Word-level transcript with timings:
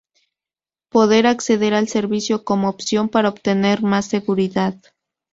poder 0.89 1.27
acceder 1.27 1.75
al 1.75 1.87
servicio 1.87 2.43
como 2.43 2.69
opción 2.69 3.07
para 3.07 3.29
obtener 3.29 3.83
más 3.83 4.07
seguridad 4.09 4.73